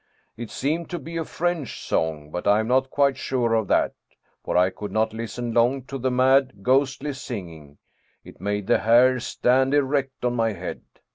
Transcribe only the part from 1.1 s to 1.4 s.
a